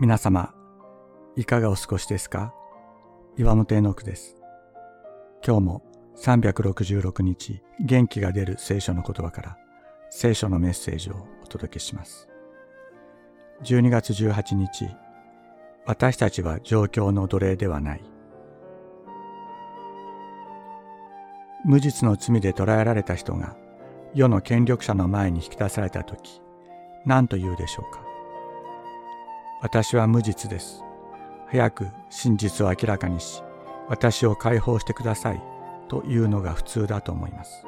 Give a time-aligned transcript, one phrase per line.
[0.00, 0.54] 皆様、
[1.36, 2.54] いかがお過ごしですか？
[3.36, 4.34] 岩本絵の句です。
[5.46, 5.82] 今日も
[6.16, 9.58] 366日元気が出る聖書の言葉から
[10.08, 12.30] 聖書のメッセージをお届けします。
[13.62, 14.88] 12月18日、
[15.84, 18.02] 私たちは状況の奴隷ではない。
[21.66, 23.54] 無実の罪で捕らえられた人が
[24.14, 26.40] 世の権力者の前に引き出された時、
[27.04, 28.08] 何と言うでしょうか？
[29.62, 30.82] 私は無実です。
[31.48, 33.42] 早く真実を明らかにし、
[33.88, 35.42] 私を解放してください
[35.88, 37.66] というのが普通だと思います。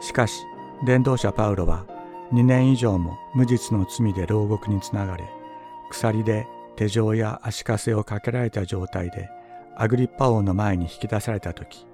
[0.00, 0.44] しかし、
[0.84, 1.86] 伝道者パウロは
[2.32, 5.24] 2年以上も無実の罪で牢獄につながれ、
[5.90, 9.30] 鎖で手錠や足かせをかけられた状態で
[9.76, 11.86] アグリッパ王の前に引き出された時、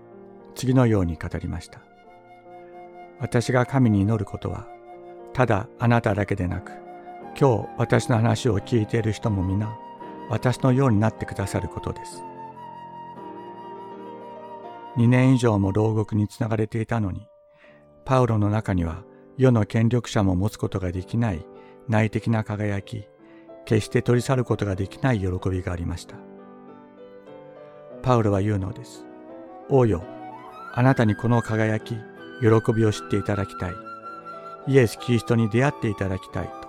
[0.55, 1.81] 次のように語りました。
[3.21, 4.67] 私が神に祈ることは、
[5.33, 6.86] ただあなただけでなく、
[7.39, 9.79] 今日私の話を聞いている人も皆、
[10.31, 12.25] 私のようになってくださることです。
[14.97, 17.29] 2年以上も牢獄につながれていたのに、
[18.07, 19.03] パウロの中には
[19.37, 21.47] 世の権力者も持つことができない
[21.89, 23.07] 内的な輝き、
[23.67, 26.17] 決して取り去ることができない喜びがありました。
[28.03, 29.05] パウロは言うのです。
[29.69, 30.03] 王よ、
[30.73, 31.97] あなたにこの輝き、
[32.41, 33.73] 喜びを知っていただきたい。
[34.69, 36.66] イエス・キリストに出会っていただきたいと。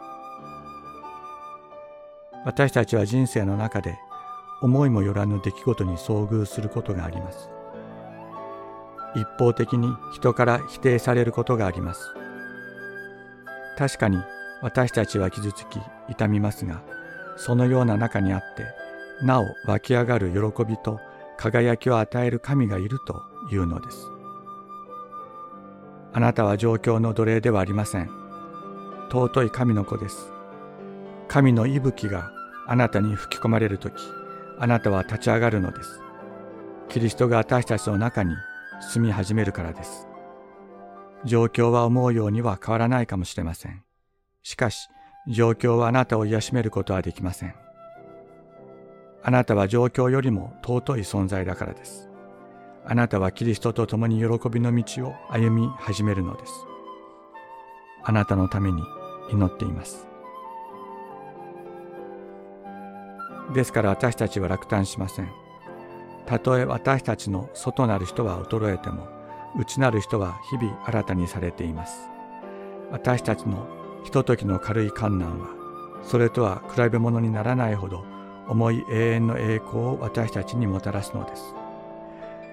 [2.48, 4.00] 私たちは人生の中で
[4.62, 7.50] 思いもよらぬ出来事に遭遇することがあります。
[9.16, 12.08] 一方的に人から否定されることがあります。
[13.78, 14.20] 確かに
[14.62, 16.81] 私たちは傷つき痛みますが、
[17.36, 18.66] そのような中にあって、
[19.25, 21.02] なお湧き上がる喜びと
[21.36, 24.08] 輝きを与える神がいるというのです。
[26.14, 28.09] あなたは状況の奴隷ではありません。
[29.12, 30.31] 尊い神の子です。
[31.28, 32.37] 神の息吹が
[32.70, 33.94] あなたに吹き込まれるとき、
[34.59, 36.02] あなたは立ち上がるのです。
[36.90, 38.36] キリストが私たちの中に
[38.91, 40.08] 住み始めるからです。
[41.24, 43.84] 状況は思うようには変わらないかもしれません。
[44.44, 44.90] しかし、
[45.30, 47.56] 状況はあなたを癒しめることはできません。
[49.24, 52.09] あなたは状況よりも尊い存在だからです。
[52.86, 56.53] あなたはキリストと共に喜びの道を歩み始めるのです。
[58.03, 58.81] あなたのために
[59.30, 60.08] 祈っています。
[63.53, 65.31] ですから私たちは落胆しません。
[66.25, 69.08] たとえ私たちの外なる人は衰えても、
[69.58, 72.09] 内なる人は日々新たにされています。
[72.91, 73.68] 私たちの
[74.03, 75.47] ひとときの軽い観難は、
[76.03, 78.03] それとは比べ物にならないほど
[78.47, 81.53] 重い永遠の栄光を私たちにもたらすのです。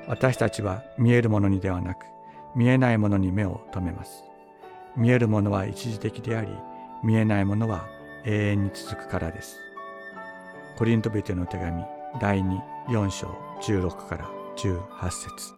[0.07, 2.07] 私たちは見えるものにではなく
[2.55, 4.25] 見えないものに目を留めます。
[4.97, 6.49] 見えるものは一時的であり
[7.03, 7.87] 見えないものは
[8.25, 9.59] 永遠に続くからです。
[10.77, 11.85] コリントビテの手紙
[12.21, 13.29] 第2、4章
[13.63, 15.55] 16から18節。